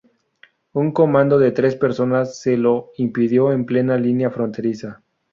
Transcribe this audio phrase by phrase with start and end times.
[0.73, 5.03] Un comando de tres personas se lo impidió en plena línea fronteriza.